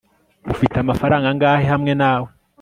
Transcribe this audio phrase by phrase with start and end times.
[0.53, 2.29] ufite amafaranga angahe hamwe nawe